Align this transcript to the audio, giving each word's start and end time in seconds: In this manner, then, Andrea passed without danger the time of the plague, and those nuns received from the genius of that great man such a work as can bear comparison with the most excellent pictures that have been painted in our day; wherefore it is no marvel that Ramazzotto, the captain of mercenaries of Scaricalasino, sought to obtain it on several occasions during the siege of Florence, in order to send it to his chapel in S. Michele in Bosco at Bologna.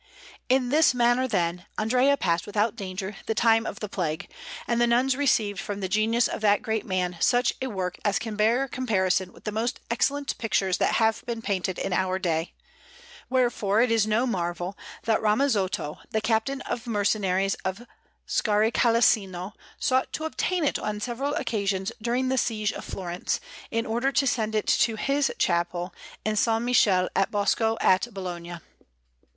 In 0.49 0.69
this 0.69 0.95
manner, 0.95 1.27
then, 1.27 1.67
Andrea 1.77 2.17
passed 2.17 2.47
without 2.47 2.75
danger 2.75 3.17
the 3.27 3.35
time 3.35 3.67
of 3.67 3.81
the 3.81 3.87
plague, 3.87 4.27
and 4.67 4.81
those 4.81 4.87
nuns 4.87 5.15
received 5.15 5.59
from 5.59 5.79
the 5.79 5.87
genius 5.87 6.27
of 6.27 6.41
that 6.41 6.63
great 6.63 6.87
man 6.87 7.17
such 7.19 7.53
a 7.61 7.67
work 7.67 7.99
as 8.03 8.17
can 8.17 8.35
bear 8.35 8.67
comparison 8.67 9.31
with 9.31 9.43
the 9.43 9.51
most 9.51 9.79
excellent 9.91 10.35
pictures 10.39 10.79
that 10.79 10.95
have 10.95 11.23
been 11.27 11.39
painted 11.43 11.77
in 11.77 11.93
our 11.93 12.17
day; 12.17 12.55
wherefore 13.29 13.79
it 13.83 13.91
is 13.91 14.07
no 14.07 14.25
marvel 14.25 14.75
that 15.03 15.21
Ramazzotto, 15.21 15.99
the 16.09 16.19
captain 16.19 16.61
of 16.61 16.87
mercenaries 16.87 17.53
of 17.63 17.85
Scaricalasino, 18.27 19.51
sought 19.79 20.11
to 20.13 20.23
obtain 20.23 20.63
it 20.63 20.79
on 20.79 20.99
several 20.99 21.35
occasions 21.35 21.91
during 22.01 22.29
the 22.29 22.39
siege 22.39 22.73
of 22.73 22.83
Florence, 22.83 23.39
in 23.69 23.85
order 23.85 24.11
to 24.11 24.25
send 24.25 24.55
it 24.55 24.65
to 24.65 24.95
his 24.95 25.31
chapel 25.37 25.93
in 26.25 26.31
S. 26.31 26.47
Michele 26.47 27.07
in 27.15 27.25
Bosco 27.29 27.77
at 27.81 28.11
Bologna. 28.11 28.57